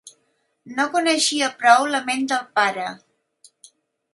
[0.77, 2.87] No coneixia prou la ment del pare.